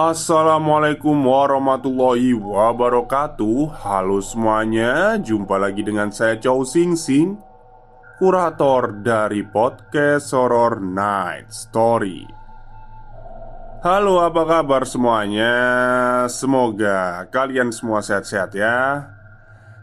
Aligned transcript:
Assalamualaikum 0.00 1.12
warahmatullahi 1.12 2.32
wabarakatuh. 2.32 3.84
Halo 3.84 4.24
semuanya 4.24 5.20
Jumpa 5.20 5.60
lagi 5.60 5.84
dengan 5.84 6.08
saya 6.08 6.40
Chow 6.40 6.64
Sing 6.64 6.96
Sing 6.96 7.36
Kurator 8.16 9.04
dari 9.04 9.44
podcast 9.44 10.32
Horror 10.32 10.80
Night 10.80 11.52
Story. 11.52 12.24
Halo 13.84 14.24
apa 14.24 14.40
kabar 14.48 14.88
semuanya? 14.88 15.52
Semoga 16.32 17.28
kalian 17.28 17.68
semua 17.68 18.00
sehat-sehat 18.00 18.56
ya. 18.56 19.04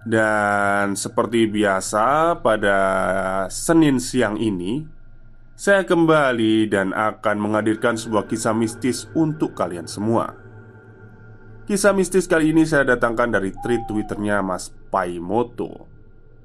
Dan 0.02 0.98
seperti 0.98 1.46
biasa 1.46 2.42
pada 2.42 2.80
Senin 3.54 4.02
siang 4.02 4.42
ini 4.42 4.97
saya 5.58 5.90
kembali 5.90 6.70
dan 6.70 6.94
akan 6.94 7.42
menghadirkan 7.42 7.98
sebuah 7.98 8.30
kisah 8.30 8.54
mistis 8.54 9.10
untuk 9.18 9.58
kalian 9.58 9.90
semua. 9.90 10.38
Kisah 11.66 11.98
mistis 11.98 12.30
kali 12.30 12.54
ini 12.54 12.62
saya 12.62 12.94
datangkan 12.94 13.34
dari 13.34 13.50
tweet 13.66 13.90
twitternya 13.90 14.46
Mas 14.46 14.70
Paimoto 14.94 15.90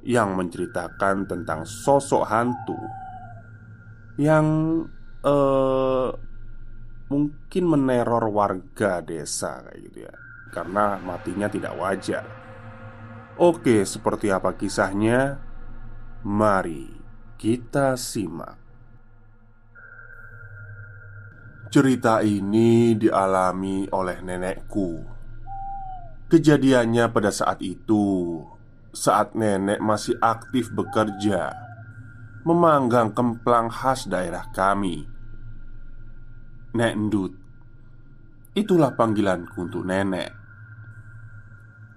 yang 0.01 0.33
menceritakan 0.35 1.29
tentang 1.29 1.69
sosok 1.69 2.25
hantu 2.25 2.81
yang 4.17 4.47
uh, 5.21 6.09
mungkin 7.13 7.65
meneror 7.69 8.33
warga 8.33 9.05
desa 9.05 9.61
kayak 9.61 9.81
gitu 9.93 9.99
ya, 10.09 10.15
karena 10.57 10.97
matinya 11.05 11.53
tidak 11.53 11.77
wajar. 11.77 12.25
Oke, 13.37 13.85
seperti 13.85 14.33
apa 14.33 14.57
kisahnya? 14.57 15.37
Mari 16.25 16.89
kita 17.37 18.01
simak. 18.01 18.62
Cerita 21.73 22.20
ini 22.20 22.92
dialami 23.01 23.89
oleh 23.97 24.20
nenekku. 24.20 25.08
Kejadiannya 26.29 27.08
pada 27.08 27.33
saat 27.33 27.64
itu, 27.64 28.36
saat 28.92 29.33
nenek 29.33 29.80
masih 29.80 30.20
aktif 30.20 30.69
bekerja, 30.69 31.48
memanggang 32.45 33.17
kemplang 33.17 33.73
khas 33.73 34.05
daerah 34.05 34.52
kami. 34.52 35.08
Nek 36.77 36.92
Ndut, 36.92 37.33
itulah 38.52 38.92
panggilanku 38.92 39.64
untuk 39.64 39.89
nenek. 39.89 40.29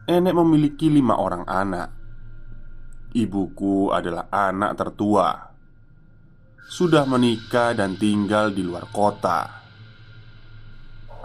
Nenek 0.07 0.33
memiliki 0.39 0.87
lima 0.87 1.19
orang 1.19 1.43
anak. 1.51 1.91
Ibuku 3.11 3.91
adalah 3.91 4.31
anak 4.31 4.71
tertua. 4.79 5.35
Sudah 6.63 7.03
menikah 7.03 7.75
dan 7.75 7.99
tinggal 7.99 8.55
di 8.55 8.63
luar 8.63 8.87
kota 8.95 9.64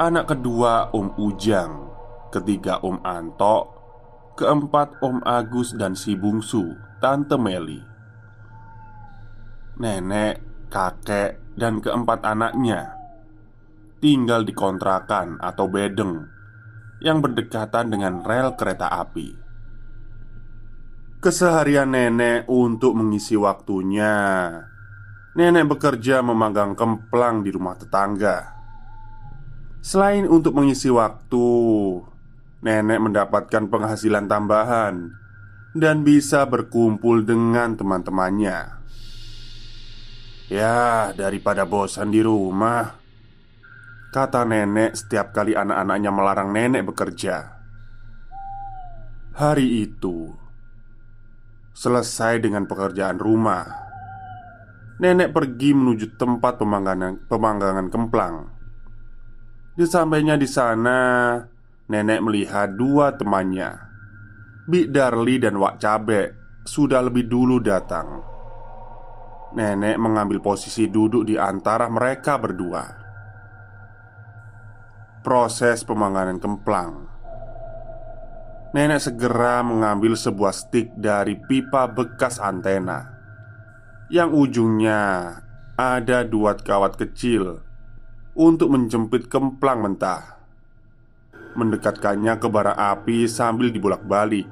Anak 0.00 0.33
kedua 0.33 0.97
Om 0.97 1.12
Ujang. 1.21 1.93
Ketiga 2.33 2.81
Om 2.81 3.05
Anto 3.05 3.69
Keempat 4.33 4.97
Om 5.05 5.21
Agus 5.28 5.77
dan 5.77 5.93
si 5.93 6.16
bungsu 6.16 6.72
Tante 7.05 7.37
Meli. 7.37 7.77
Nenek, 9.77 10.41
kakek, 10.72 11.53
dan 11.53 11.84
keempat 11.84 12.25
anaknya 12.25 12.97
Tinggal 14.00 14.49
di 14.49 14.56
kontrakan 14.56 15.37
atau 15.37 15.69
bedeng 15.69 16.25
Yang 17.05 17.19
berdekatan 17.21 17.93
dengan 17.93 18.25
rel 18.25 18.56
kereta 18.56 18.88
api. 19.05 19.37
Keseharian 21.21 21.93
nenek 21.93 22.49
untuk 22.49 22.97
mengisi 22.97 23.37
waktunya. 23.37 24.17
Nenek 25.37 25.77
bekerja 25.77 26.25
memanggang 26.25 26.72
kemplang 26.72 27.44
di 27.44 27.53
rumah 27.53 27.77
tetangga 27.77 28.59
Selain 29.80 30.28
untuk 30.28 30.52
mengisi 30.60 30.92
waktu, 30.92 31.48
nenek 32.60 33.00
mendapatkan 33.00 33.64
penghasilan 33.72 34.28
tambahan 34.28 35.16
dan 35.72 36.04
bisa 36.04 36.44
berkumpul 36.44 37.24
dengan 37.24 37.80
teman-temannya. 37.80 38.76
Ya, 40.52 41.16
daripada 41.16 41.64
bosan 41.64 42.12
di 42.12 42.20
rumah, 42.20 43.00
kata 44.12 44.44
nenek 44.44 45.00
setiap 45.00 45.32
kali 45.32 45.56
anak-anaknya 45.56 46.10
melarang 46.12 46.52
nenek 46.52 46.84
bekerja. 46.84 47.56
Hari 49.32 49.88
itu 49.88 50.28
selesai 51.72 52.44
dengan 52.44 52.69
pekerjaan 52.69 53.16
rumah. 53.16 53.64
Nenek 55.00 55.32
pergi 55.32 55.72
menuju 55.72 56.20
tempat 56.20 56.60
pemanggangan, 56.60 57.24
pemanggangan 57.24 57.88
kemplang 57.88 58.59
Sesampainya 59.78 60.34
di 60.34 60.48
sana, 60.50 61.38
nenek 61.86 62.20
melihat 62.22 62.75
dua 62.75 63.14
temannya, 63.14 63.70
Bik 64.66 64.91
Darli 64.91 65.38
dan 65.38 65.58
Wak 65.58 65.78
Cabe, 65.78 66.34
sudah 66.66 67.03
lebih 67.06 67.26
dulu 67.31 67.58
datang. 67.62 68.22
Nenek 69.54 69.98
mengambil 69.98 70.38
posisi 70.38 70.86
duduk 70.86 71.26
di 71.26 71.34
antara 71.34 71.91
mereka 71.91 72.38
berdua. 72.38 72.84
Proses 75.20 75.82
pemanggangan 75.82 76.38
kemplang. 76.38 76.92
Nenek 78.70 79.02
segera 79.02 79.66
mengambil 79.66 80.14
sebuah 80.14 80.54
stik 80.54 80.94
dari 80.94 81.34
pipa 81.34 81.91
bekas 81.91 82.38
antena 82.38 83.20
yang 84.10 84.34
ujungnya 84.34 85.38
ada 85.78 86.26
dua 86.26 86.58
kawat 86.58 86.98
kecil 86.98 87.62
untuk 88.40 88.72
menjepit 88.72 89.28
kemplang 89.28 89.84
mentah. 89.84 90.40
Mendekatkannya 91.52 92.40
ke 92.40 92.48
bara 92.48 92.72
api 92.72 93.28
sambil 93.28 93.68
dibolak-balik 93.68 94.48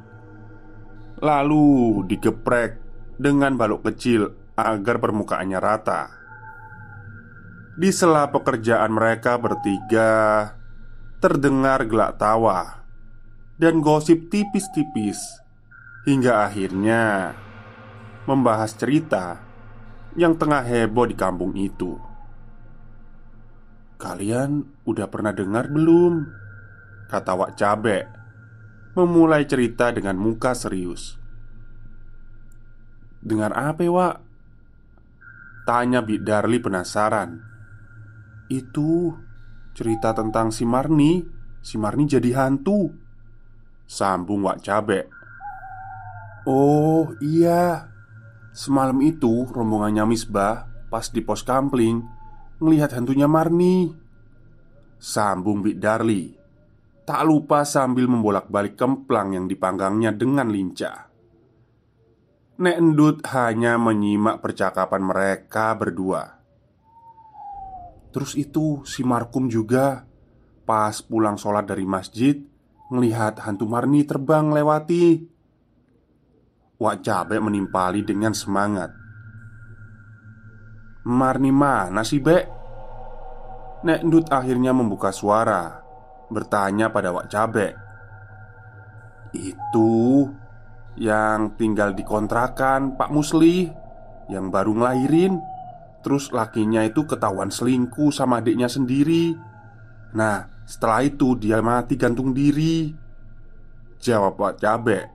Lalu 1.22 2.04
digeprek 2.04 2.76
dengan 3.16 3.54
balok 3.56 3.86
kecil 3.90 4.34
agar 4.58 4.98
permukaannya 4.98 5.58
rata. 5.62 6.02
Di 7.78 7.94
sela 7.94 8.26
pekerjaan 8.34 8.90
mereka 8.90 9.38
bertiga 9.38 10.50
Terdengar 11.22 11.86
gelak 11.86 12.18
tawa 12.18 12.82
Dan 13.54 13.78
gosip 13.78 14.34
tipis-tipis 14.34 15.38
Hingga 16.02 16.42
akhirnya 16.42 17.38
Membahas 18.26 18.74
cerita 18.74 19.38
Yang 20.18 20.42
tengah 20.42 20.66
heboh 20.66 21.06
di 21.06 21.14
kampung 21.14 21.54
itu 21.54 22.07
Kalian 23.98 24.62
udah 24.86 25.10
pernah 25.10 25.34
dengar 25.34 25.66
belum? 25.74 26.22
Kata 27.10 27.34
Wak 27.34 27.58
Cabe 27.58 28.06
Memulai 28.94 29.42
cerita 29.46 29.90
dengan 29.90 30.14
muka 30.14 30.54
serius. 30.54 31.18
Dengar 33.18 33.50
apa 33.58 33.82
Wak? 33.86 34.14
Tanya 35.66 36.02
Bik 36.02 36.22
Darli 36.22 36.62
penasaran. 36.62 37.42
Itu 38.46 39.18
cerita 39.74 40.14
tentang 40.14 40.54
si 40.54 40.62
Marni. 40.62 41.22
Si 41.58 41.74
Marni 41.74 42.06
jadi 42.06 42.30
hantu. 42.38 42.94
Sambung 43.82 44.46
Wak 44.46 44.62
Cabe. 44.62 45.10
Oh 46.46 47.14
iya. 47.18 47.90
Semalam 48.54 48.98
itu 49.02 49.46
rombongannya 49.46 50.06
Misbah 50.06 50.66
pas 50.88 51.06
di 51.12 51.22
pos 51.22 51.44
kampling 51.44 52.17
Ngelihat 52.58 52.90
hantunya 52.90 53.30
Marni. 53.30 53.94
Sambung 54.98 55.62
Bik 55.62 55.78
Darli 55.78 56.34
Tak 57.06 57.22
lupa 57.22 57.62
sambil 57.62 58.10
membolak-balik 58.10 58.74
kemplang 58.74 59.30
yang 59.30 59.46
dipanggangnya 59.46 60.10
dengan 60.10 60.50
lincah. 60.50 61.06
Nek 62.58 62.76
Endut 62.82 63.22
hanya 63.30 63.78
menyimak 63.78 64.42
percakapan 64.42 65.06
mereka 65.06 65.70
berdua. 65.78 66.42
Terus 68.10 68.34
itu 68.34 68.82
si 68.82 69.06
Markum 69.06 69.46
juga 69.46 70.02
Pas 70.66 70.98
pulang 70.98 71.38
sholat 71.38 71.62
dari 71.62 71.86
masjid 71.86 72.42
Ngelihat 72.90 73.38
hantu 73.46 73.70
Marni 73.70 74.02
terbang 74.02 74.50
lewati. 74.50 75.22
Wak 76.82 77.06
Cabe 77.06 77.38
menimpali 77.38 78.02
dengan 78.02 78.34
semangat 78.34 79.07
Marni 81.08 81.48
mana 81.48 82.04
sih 82.04 82.20
Bek? 82.20 82.44
Nek 83.88 84.04
Ndut 84.04 84.28
akhirnya 84.28 84.76
membuka 84.76 85.08
suara 85.08 85.80
Bertanya 86.28 86.92
pada 86.92 87.14
Wak 87.16 87.32
Cabe 87.32 87.72
Itu 89.32 90.28
Yang 91.00 91.56
tinggal 91.56 91.96
di 91.96 92.04
kontrakan 92.04 93.00
Pak 93.00 93.08
Musli 93.08 93.70
Yang 94.28 94.46
baru 94.52 94.72
ngelahirin. 94.76 95.40
Terus 96.04 96.30
lakinya 96.30 96.84
itu 96.84 97.08
ketahuan 97.08 97.50
selingkuh 97.50 98.12
sama 98.14 98.38
adiknya 98.38 98.68
sendiri. 98.70 99.34
Nah 100.14 100.46
setelah 100.68 101.00
itu 101.00 101.34
dia 101.34 101.64
mati 101.64 101.96
gantung 101.96 102.36
diri. 102.36 102.92
Jawab 103.98 104.38
Wak 104.38 104.62
Cabe 104.62 105.10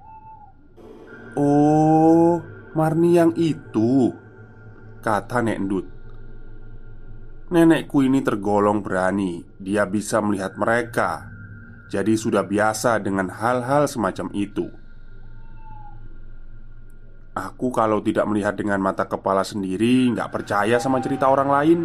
Oh, 1.34 2.44
Marni 2.78 3.18
yang 3.18 3.34
itu 3.34 4.14
Kata 5.04 5.44
Nek 5.44 5.60
Ndut 5.60 5.86
Nenekku 7.52 8.08
ini 8.08 8.24
tergolong 8.24 8.80
berani. 8.80 9.44
Dia 9.60 9.84
bisa 9.84 10.24
melihat 10.24 10.56
mereka. 10.56 11.28
Jadi 11.92 12.16
sudah 12.16 12.48
biasa 12.48 13.04
dengan 13.04 13.28
hal-hal 13.28 13.86
semacam 13.86 14.32
itu. 14.32 14.72
Aku 17.36 17.68
kalau 17.76 18.00
tidak 18.00 18.26
melihat 18.32 18.56
dengan 18.56 18.80
mata 18.80 19.04
kepala 19.04 19.44
sendiri 19.44 20.08
nggak 20.16 20.32
percaya 20.32 20.80
sama 20.80 21.04
cerita 21.04 21.28
orang 21.28 21.50
lain. 21.52 21.80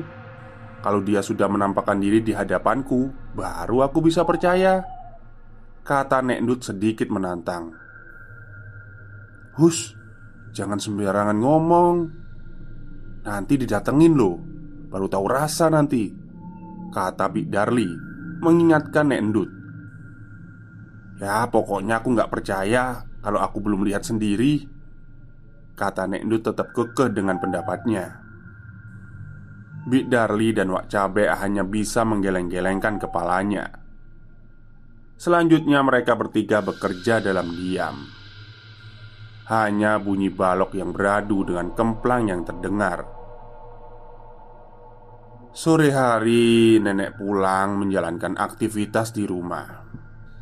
Kalau 0.78 1.02
dia 1.02 1.18
sudah 1.18 1.50
menampakkan 1.50 1.98
diri 1.98 2.22
di 2.22 2.30
hadapanku 2.30 3.34
Baru 3.34 3.82
aku 3.82 3.98
bisa 3.98 4.22
percaya. 4.22 4.86
Kata 5.82 6.22
Nek 6.22 6.38
Ndut 6.46 6.70
sedikit 6.70 7.10
menantang. 7.10 7.74
Hus, 9.58 9.98
jangan 10.54 10.78
sembarangan 10.78 11.34
ngomong 11.42 12.27
Nanti 13.28 13.60
didatengin 13.60 14.16
loh 14.16 14.40
Baru 14.88 15.04
tahu 15.04 15.28
rasa 15.28 15.68
nanti. 15.68 16.08
Kata 16.88 17.28
Bik 17.28 17.52
Darli 17.52 17.88
Mengingatkan 18.40 19.12
Nek 19.12 19.20
Endut. 19.20 19.50
Ya 21.20 21.44
pokoknya 21.44 22.00
aku 22.00 22.16
nggak 22.16 22.32
percaya 22.32 23.04
Kalau 23.20 23.44
aku 23.44 23.60
belum 23.60 23.84
lihat 23.84 24.08
sendiri. 24.08 24.64
Kata 25.76 26.08
Nek 26.08 26.24
Endut 26.24 26.48
tetap 26.48 26.72
kekeh 26.72 27.12
dengan 27.12 27.36
pendapatnya. 27.36 28.24
Bik 29.88 30.08
Darli 30.08 30.56
dan 30.56 30.72
Wak 30.72 30.88
Cabe 30.88 31.28
hanya 31.28 31.64
bisa 31.64 32.04
menggeleng-gelengkan 32.08 32.96
kepalanya. 32.96 33.68
Selanjutnya 35.18 35.82
mereka 35.82 36.14
bertiga 36.14 36.62
bekerja 36.62 37.18
dalam 37.18 37.50
diam. 37.52 38.06
Hanya 39.50 39.98
bunyi 39.98 40.30
balok 40.30 40.76
yang 40.76 40.94
beradu 40.94 41.42
dengan 41.42 41.74
kemplang 41.74 42.30
yang 42.30 42.44
terdengar. 42.46 43.17
Sore 45.52 45.90
hari, 45.90 46.78
nenek 46.78 47.18
pulang 47.18 47.80
menjalankan 47.80 48.38
aktivitas 48.38 49.10
di 49.12 49.26
rumah, 49.26 49.84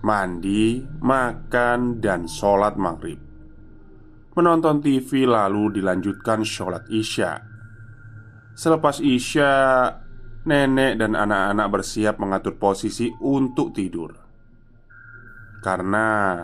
mandi, 0.05 0.82
makan, 0.82 1.99
dan 2.03 2.29
sholat 2.29 2.79
maghrib. 2.79 3.19
Menonton 4.37 4.85
TV 4.85 5.25
lalu 5.25 5.81
dilanjutkan 5.81 6.44
sholat 6.44 6.85
isya. 6.93 7.41
Selepas 8.53 9.00
isya, 9.00 9.53
nenek 10.44 11.00
dan 11.00 11.17
anak-anak 11.17 11.67
bersiap 11.73 12.20
mengatur 12.20 12.55
posisi 12.61 13.11
untuk 13.20 13.75
tidur 13.75 14.26
karena 15.67 16.38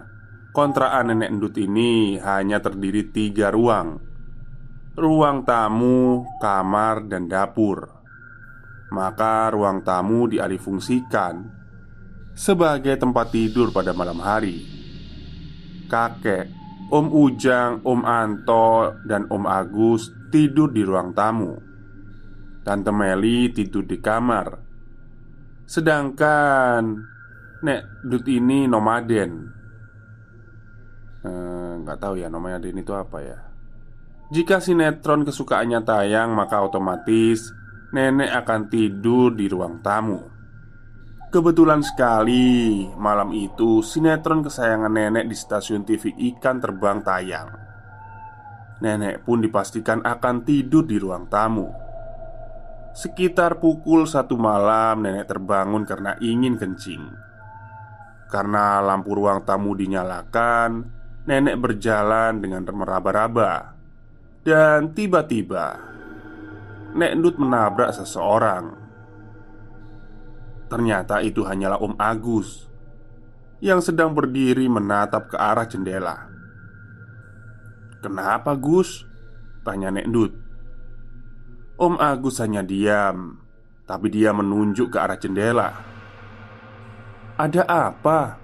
Kontrakan 0.53 1.17
nenek 1.17 1.33
endut 1.33 1.57
ini 1.57 2.21
hanya 2.21 2.61
terdiri 2.61 3.09
tiga 3.09 3.49
ruang 3.49 4.03
Ruang 4.93 5.49
tamu, 5.49 6.29
kamar, 6.43 7.09
dan 7.09 7.25
dapur 7.25 8.02
Maka 8.93 9.49
ruang 9.49 9.81
tamu 9.81 10.29
dialihfungsikan 10.29 11.65
Sebagai 12.33 12.97
tempat 12.97 13.29
tidur 13.29 13.73
pada 13.73 13.93
malam 13.93 14.17
hari. 14.21 14.65
Kakek, 15.85 16.49
Om 16.89 17.13
Ujang, 17.13 17.85
Om 17.85 18.01
Anto, 18.09 18.97
dan 19.05 19.29
Om 19.29 19.45
Agus 19.45 20.09
tidur 20.33 20.73
di 20.73 20.81
ruang 20.81 21.13
tamu. 21.13 21.53
Tante 22.65 22.89
Meli 22.89 23.53
tidur 23.53 23.85
di 23.85 24.01
kamar. 24.01 24.49
Sedangkan 25.69 27.13
Nek 27.63 28.03
Dut 28.03 28.27
ini 28.27 28.65
nomaden. 28.65 29.31
Eh, 31.23 31.73
nggak 31.85 31.99
tahu 32.01 32.19
ya 32.19 32.27
namanya 32.27 32.59
Denny 32.59 32.83
itu 32.83 32.97
apa 32.97 33.19
ya. 33.23 33.39
Jika 34.33 34.59
sinetron 34.59 35.29
kesukaannya 35.29 35.85
tayang 35.85 36.33
maka 36.35 36.65
otomatis 36.65 37.53
Nenek 37.93 38.33
akan 38.33 38.73
tidur 38.73 39.37
di 39.37 39.53
ruang 39.53 39.85
tamu. 39.85 40.21
Kebetulan 41.29 41.85
sekali 41.85 42.85
malam 42.97 43.33
itu 43.37 43.85
sinetron 43.85 44.45
kesayangan 44.45 44.93
nenek 44.93 45.29
di 45.29 45.37
stasiun 45.37 45.85
TV 45.85 46.13
Ikan 46.33 46.61
terbang 46.61 47.05
tayang. 47.05 47.53
Nenek 48.81 49.25
pun 49.29 49.45
dipastikan 49.45 50.01
akan 50.05 50.45
tidur 50.45 50.89
di 50.89 50.97
ruang 50.97 51.29
tamu. 51.29 51.69
Sekitar 52.97 53.61
pukul 53.61 54.09
satu 54.09 54.41
malam 54.41 55.05
nenek 55.05 55.29
terbangun 55.29 55.85
karena 55.85 56.17
ingin 56.21 56.57
kencing. 56.57 57.05
Karena 58.33 58.81
lampu 58.81 59.13
ruang 59.13 59.45
tamu 59.45 59.77
dinyalakan 59.77 61.03
Nenek 61.23 61.55
berjalan 61.55 62.43
dengan 62.43 62.67
meraba-raba. 62.67 63.79
Dan 64.43 64.91
tiba-tiba 64.91 65.92
Nek 66.93 67.11
Endut 67.17 67.41
menabrak 67.41 67.97
seseorang 67.97 68.77
Ternyata 70.69 71.25
itu 71.25 71.41
hanyalah 71.41 71.81
Om 71.81 71.97
Agus 71.97 72.69
Yang 73.65 73.93
sedang 73.93 74.13
berdiri 74.13 74.69
menatap 74.69 75.33
ke 75.33 75.37
arah 75.41 75.65
jendela. 75.65 76.29
Kenapa 78.05 78.53
Gus? 78.61 79.09
Tanya 79.65 79.89
Nek 79.89 80.05
Endut 80.05 80.33
Om 81.81 81.97
Agus 81.97 82.37
hanya 82.45 82.61
diam 82.61 83.41
Tapi 83.89 84.13
dia 84.13 84.37
menunjuk 84.37 84.93
ke 84.93 84.99
arah 85.01 85.17
jendela. 85.17 85.73
Ada 87.41 87.65
apa? 87.65 88.37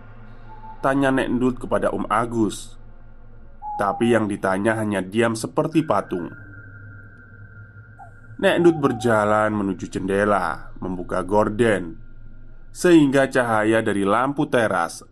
Tanya 0.80 1.12
Nek 1.12 1.28
Ndut 1.30 1.56
kepada 1.62 1.92
Om 1.94 2.08
Agus. 2.10 2.74
Tapi 3.78 4.10
yang 4.10 4.26
ditanya 4.26 4.74
hanya 4.74 4.98
diam 4.98 5.38
seperti 5.38 5.86
patung 5.86 6.47
Nek 8.38 8.54
Ndut 8.62 8.76
berjalan 8.78 9.50
menuju 9.50 9.90
jendela 9.90 10.70
Membuka 10.78 11.26
gorden 11.26 11.98
Sehingga 12.70 13.26
cahaya 13.26 13.82
dari 13.82 14.06
lampu 14.06 14.46
teras 14.46 15.02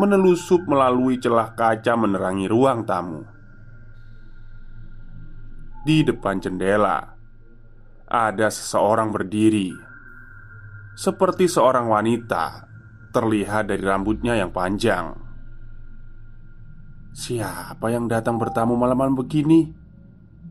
Menelusup 0.00 0.64
melalui 0.64 1.20
celah 1.20 1.52
kaca 1.52 1.92
menerangi 1.96 2.48
ruang 2.48 2.88
tamu 2.88 3.24
Di 5.84 6.00
depan 6.00 6.40
jendela 6.40 7.16
Ada 8.08 8.48
seseorang 8.48 9.12
berdiri 9.12 9.72
Seperti 10.96 11.44
seorang 11.44 11.92
wanita 11.92 12.66
terlihat 13.16 13.72
dari 13.72 13.80
rambutnya 13.80 14.36
yang 14.36 14.52
panjang. 14.52 15.16
Siapa 17.16 17.88
yang 17.88 18.12
datang 18.12 18.36
bertamu 18.36 18.76
malam-malam 18.76 19.16
begini? 19.16 19.72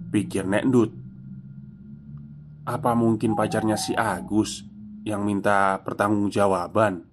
Pikir 0.09 0.49
Nek 0.49 0.65
Ndut 0.65 1.04
Apa 2.65 2.97
mungkin 2.97 3.37
pacarnya 3.37 3.77
si 3.77 3.93
Agus 3.93 4.65
yang 5.05 5.21
minta 5.21 5.85
pertanggungjawaban? 5.85 7.05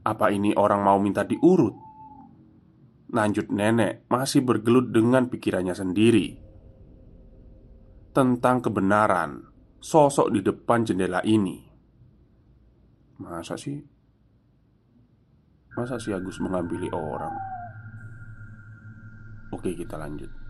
Apa 0.00 0.32
ini 0.32 0.56
orang 0.56 0.80
mau 0.80 0.96
minta 0.96 1.28
diurut? 1.28 1.76
Lanjut 3.12 3.52
nenek 3.52 4.08
masih 4.10 4.42
bergelut 4.42 4.90
dengan 4.90 5.30
pikirannya 5.30 5.78
sendiri 5.78 6.26
Tentang 8.10 8.58
kebenaran 8.66 9.46
sosok 9.78 10.34
di 10.34 10.42
depan 10.42 10.82
jendela 10.82 11.22
ini 11.22 11.62
Masa 13.22 13.54
sih 13.54 13.78
Masa 15.78 16.02
si 16.02 16.10
Agus 16.10 16.42
mengambil 16.42 16.90
orang? 16.90 17.36
Oke 19.54 19.70
kita 19.78 19.94
lanjut 19.94 20.45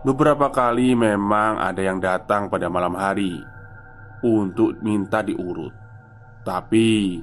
Beberapa 0.00 0.48
kali 0.48 0.96
memang 0.96 1.60
ada 1.60 1.84
yang 1.84 2.00
datang 2.00 2.48
pada 2.48 2.72
malam 2.72 2.96
hari 2.96 3.36
untuk 4.24 4.80
minta 4.80 5.20
diurut. 5.20 5.76
Tapi 6.40 7.20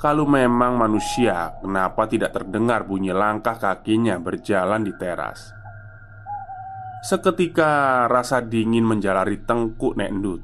kalau 0.00 0.24
memang 0.24 0.80
manusia, 0.80 1.60
kenapa 1.60 2.08
tidak 2.08 2.32
terdengar 2.32 2.88
bunyi 2.88 3.12
langkah 3.12 3.60
kakinya 3.60 4.16
berjalan 4.16 4.80
di 4.80 4.96
teras? 4.96 5.52
Seketika 7.04 8.04
rasa 8.08 8.40
dingin 8.40 8.88
menjalari 8.88 9.44
tengkuk 9.44 10.00
Nek 10.00 10.10
Ndut. 10.16 10.42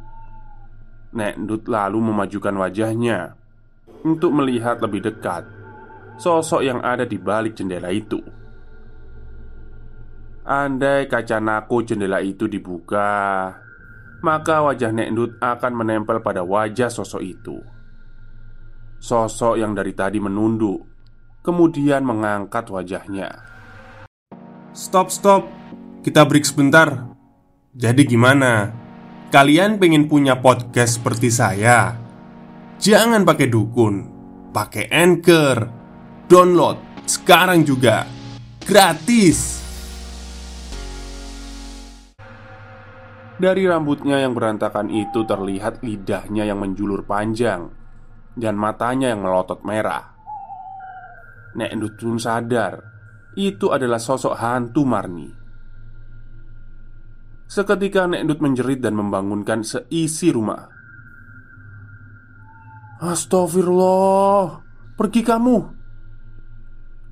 Nek 1.17 1.41
Ndut 1.41 1.73
lalu 1.73 1.99
memajukan 2.05 2.53
wajahnya 2.53 3.33
untuk 4.05 4.37
melihat 4.37 4.77
lebih 4.85 5.09
dekat 5.09 5.49
sosok 6.21 6.61
yang 6.65 6.85
ada 6.85 7.09
di 7.09 7.17
balik 7.17 7.57
jendela 7.57 7.89
itu. 7.89 8.42
Andai 10.43 11.07
kaca 11.07 11.39
nako 11.39 11.87
jendela 11.87 12.19
itu 12.19 12.51
dibuka, 12.51 13.55
maka 14.27 14.67
wajah 14.67 14.91
Nek 14.91 15.09
Ndut 15.15 15.31
akan 15.39 15.73
menempel 15.79 16.19
pada 16.19 16.43
wajah 16.43 16.91
sosok 16.91 17.23
itu. 17.23 17.63
Sosok 18.99 19.63
yang 19.63 19.71
dari 19.71 19.95
tadi 19.95 20.19
menunduk, 20.19 20.83
kemudian 21.47 22.03
mengangkat 22.03 22.67
wajahnya. 22.75 23.31
Stop, 24.75 25.15
stop. 25.15 25.47
Kita 26.03 26.27
break 26.27 26.43
sebentar. 26.43 27.15
Jadi 27.71 28.03
gimana? 28.03 28.75
Kalian 29.31 29.79
pengen 29.79 30.11
punya 30.11 30.43
podcast 30.43 30.99
seperti 30.99 31.31
saya? 31.31 31.95
Jangan 32.83 33.23
pakai 33.23 33.47
dukun, 33.47 33.95
pakai 34.51 34.91
anchor. 34.91 35.71
Download 36.27 37.07
sekarang 37.07 37.63
juga. 37.63 38.11
Gratis. 38.67 39.63
Dari 43.43 43.67
rambutnya 43.67 44.23
yang 44.23 44.39
berantakan 44.39 44.87
itu 44.87 45.27
terlihat 45.27 45.83
lidahnya 45.83 46.47
yang 46.47 46.63
menjulur 46.63 47.03
panjang 47.03 47.75
dan 48.39 48.55
matanya 48.55 49.11
yang 49.11 49.27
melotot 49.27 49.67
merah. 49.67 50.15
Nek 51.59 51.75
Endut 51.75 51.99
pun 51.99 52.23
sadar 52.23 52.79
itu 53.35 53.75
adalah 53.75 53.99
sosok 53.99 54.39
hantu 54.39 54.87
Marni. 54.87 55.27
Seketika 57.51 58.07
Nek 58.07 58.23
Endut 58.23 58.39
menjerit 58.39 58.79
dan 58.79 58.95
membangunkan 58.95 59.67
seisi 59.67 60.31
rumah. 60.31 60.63
Astagfirullah, 63.03 64.63
pergi 64.95 65.21
kamu. 65.27 65.57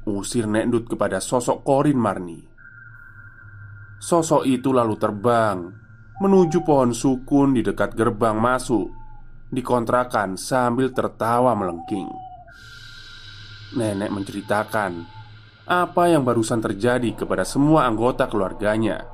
Usir 0.06 0.46
Nek 0.46 0.62
Endut 0.62 0.86
kepada 0.86 1.18
sosok 1.18 1.66
Korin 1.66 1.98
Marni. 1.98 2.38
Sosok 3.98 4.46
itu 4.46 4.70
lalu 4.70 4.94
terbang 4.94 5.79
menuju 6.20 6.60
pohon 6.68 6.92
sukun 6.92 7.56
di 7.56 7.64
dekat 7.64 7.96
gerbang 7.96 8.36
masuk 8.36 8.92
dikontrakan 9.48 10.36
sambil 10.36 10.92
tertawa 10.92 11.56
melengking. 11.56 12.06
Nenek 13.74 14.12
menceritakan 14.12 15.08
apa 15.64 16.02
yang 16.12 16.22
barusan 16.26 16.60
terjadi 16.60 17.16
kepada 17.16 17.48
semua 17.48 17.88
anggota 17.88 18.28
keluarganya. 18.28 19.08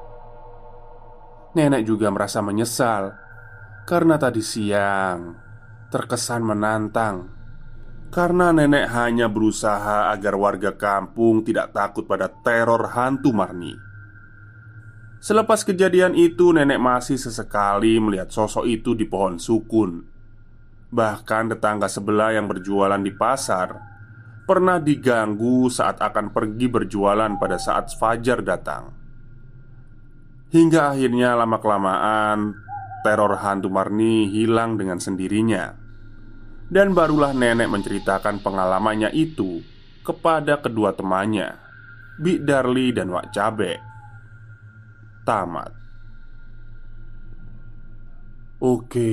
Nenek 1.54 1.86
juga 1.86 2.10
merasa 2.10 2.42
menyesal 2.42 3.14
karena 3.86 4.18
tadi 4.18 4.42
siang 4.42 5.38
terkesan 5.88 6.42
menantang 6.42 7.30
karena 8.10 8.50
nenek 8.50 8.90
hanya 8.90 9.30
berusaha 9.30 10.10
agar 10.10 10.34
warga 10.34 10.74
kampung 10.74 11.46
tidak 11.46 11.70
takut 11.70 12.02
pada 12.02 12.26
teror 12.42 12.90
hantu 12.90 13.30
Marni. 13.30 13.85
Selepas 15.26 15.66
kejadian 15.66 16.14
itu, 16.14 16.54
nenek 16.54 16.78
masih 16.78 17.18
sesekali 17.18 17.98
melihat 17.98 18.30
sosok 18.30 18.62
itu 18.62 18.94
di 18.94 19.10
pohon 19.10 19.42
sukun. 19.42 20.06
Bahkan 20.94 21.50
tetangga 21.50 21.90
sebelah 21.90 22.30
yang 22.30 22.46
berjualan 22.46 23.02
di 23.02 23.10
pasar 23.10 23.74
pernah 24.46 24.78
diganggu 24.78 25.66
saat 25.66 25.98
akan 25.98 26.30
pergi 26.30 26.70
berjualan 26.70 27.34
pada 27.42 27.58
saat 27.58 27.90
fajar 27.98 28.38
datang. 28.38 28.94
Hingga 30.54 30.94
akhirnya 30.94 31.34
lama-kelamaan 31.34 32.54
teror 33.02 33.42
hantu 33.42 33.66
Marni 33.66 34.30
hilang 34.30 34.78
dengan 34.78 35.02
sendirinya. 35.02 35.74
Dan 36.70 36.94
barulah 36.94 37.34
nenek 37.34 37.66
menceritakan 37.66 38.46
pengalamannya 38.46 39.10
itu 39.10 39.58
kepada 40.06 40.62
kedua 40.62 40.94
temannya, 40.94 41.58
Bi 42.14 42.38
Darli 42.38 42.94
dan 42.94 43.10
Wak 43.10 43.34
Cabe 43.34 43.95
tamat. 45.26 45.74
Oke, 48.62 49.12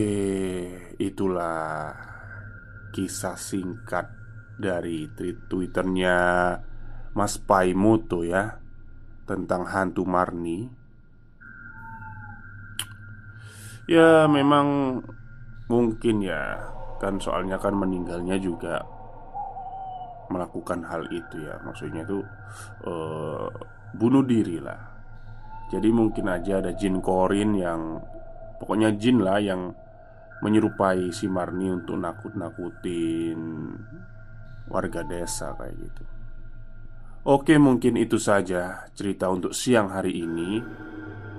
itulah 1.01 1.91
kisah 2.93 3.35
singkat 3.35 4.07
dari 4.55 5.09
tweet 5.17 5.49
twitternya 5.49 6.15
Mas 7.17 7.41
Paimuto 7.41 8.21
ya 8.21 8.61
Tentang 9.25 9.65
hantu 9.67 10.05
Marni. 10.05 10.69
Ya 13.89 14.29
memang 14.31 15.01
mungkin 15.67 16.23
ya 16.23 16.71
Kan 17.03 17.19
soalnya 17.19 17.59
kan 17.59 17.75
meninggalnya 17.75 18.39
juga 18.39 18.79
Melakukan 20.31 20.87
hal 20.87 21.03
itu 21.11 21.43
ya. 21.43 21.59
Maksudnya 21.67 22.07
itu 22.07 22.23
uh, 22.87 23.51
Bunuh 23.91 24.23
diri 24.23 24.63
lah 24.63 24.92
jadi 25.73 25.89
mungkin 25.89 26.29
aja 26.29 26.61
ada 26.61 26.71
jin 26.77 27.01
korin 27.01 27.57
yang 27.57 27.97
Pokoknya 28.61 28.93
jin 28.95 29.19
lah 29.19 29.41
yang 29.41 29.73
Menyerupai 30.43 31.11
si 31.15 31.31
Marni 31.31 31.71
untuk 31.71 31.95
nakut-nakutin 31.95 33.39
Warga 34.67 35.03
desa 35.07 35.55
kayak 35.55 35.75
gitu. 35.75 36.03
Oke 37.23 37.55
mungkin 37.55 37.95
itu 37.95 38.19
saja 38.19 38.87
cerita 38.91 39.31
untuk 39.31 39.55
siang 39.55 39.87
hari 39.87 40.23
ini. 40.23 40.59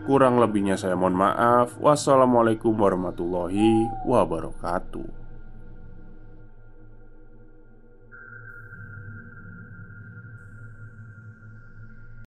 Kurang 0.08 0.40
lebihnya 0.40 0.80
saya 0.80 0.96
mohon 0.96 1.20
maaf. 1.20 1.76
Wassalamualaikum 1.76 2.72
warahmatullahi 2.72 3.84
wabarakatuh 4.08 5.23